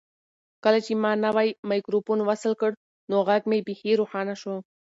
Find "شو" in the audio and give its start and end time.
4.41-4.55